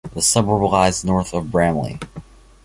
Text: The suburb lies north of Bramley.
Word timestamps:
The 0.15 0.21
suburb 0.23 0.63
lies 0.71 1.03
north 1.03 1.31
of 1.31 1.51
Bramley. 1.51 1.99